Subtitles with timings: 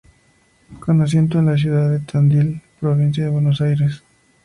[0.79, 4.01] Con asiento en la ciudad de Tandil, provincia de Buenos Aires.